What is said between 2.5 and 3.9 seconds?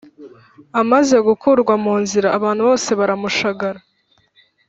bose baramushagara